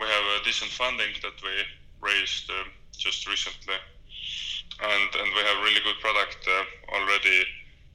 We 0.01 0.07
have 0.07 0.41
a 0.41 0.45
decent 0.45 0.71
funding 0.71 1.13
that 1.23 1.37
we 1.43 1.55
raised 2.01 2.51
uh, 2.51 2.65
just 2.97 3.29
recently, 3.29 3.77
and 4.81 5.11
and 5.15 5.29
we 5.35 5.43
have 5.43 5.63
really 5.63 5.83
good 5.85 6.01
product 6.01 6.39
uh, 6.49 6.95
already 6.95 7.45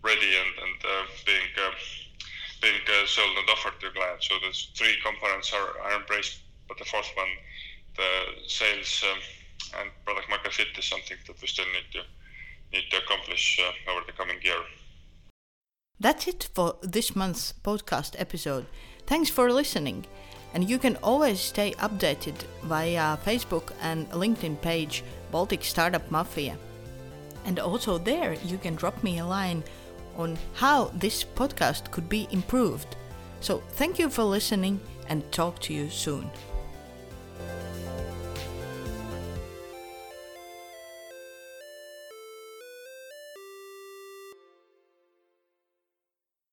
ready 0.04 0.32
and 0.38 0.54
and 0.64 0.80
uh, 0.86 1.04
being 1.26 1.50
uh, 1.58 1.74
being 2.62 2.80
sold 3.08 3.38
and 3.38 3.50
offered 3.50 3.80
to 3.82 3.90
clients. 3.92 4.28
So 4.28 4.36
those 4.40 4.72
three 4.76 4.96
components 5.04 5.52
are, 5.52 5.80
are 5.82 6.00
embraced 6.00 6.44
but 6.68 6.78
the 6.78 6.86
fourth 6.86 7.12
one, 7.16 7.28
the 7.96 8.48
sales 8.48 9.04
um, 9.12 9.20
and 9.82 9.92
fit 10.54 10.78
is 10.78 10.86
something 10.86 11.18
that 11.28 11.42
we 11.42 11.48
still 11.48 11.66
need 11.76 11.90
to 11.92 12.02
need 12.74 12.90
to 12.92 12.98
accomplish 12.98 13.60
uh, 13.60 13.92
over 13.92 14.06
the 14.06 14.14
coming 14.14 14.40
year. 14.42 14.64
That's 16.00 16.28
it 16.28 16.50
for 16.54 16.76
this 16.82 17.16
month's 17.16 17.54
podcast 17.64 18.16
episode. 18.18 18.66
Thanks 19.06 19.30
for 19.30 19.52
listening. 19.52 20.06
And 20.54 20.70
you 20.70 20.78
can 20.78 20.98
always 20.98 21.40
stay 21.40 21.72
updated 21.74 22.36
via 22.64 23.18
Facebook 23.18 23.72
and 23.82 24.10
LinkedIn 24.12 24.62
page 24.62 25.04
Baltic 25.32 25.64
Startup 25.64 26.10
Mafia. 26.12 26.58
And 27.46 27.60
also 27.60 27.98
there 27.98 28.34
you 28.46 28.58
can 28.58 28.76
drop 28.76 29.04
me 29.04 29.20
a 29.20 29.26
line 29.26 29.64
on 30.16 30.38
how 30.54 30.92
this 30.94 31.24
podcast 31.24 31.92
could 31.92 32.08
be 32.08 32.28
improved. 32.32 32.96
So 33.42 33.64
thank 33.80 34.00
you 34.00 34.10
for 34.10 34.24
listening 34.24 34.80
and 35.10 35.30
talk 35.32 35.60
to 35.62 35.74
you 35.74 35.90
soon. 35.90 36.30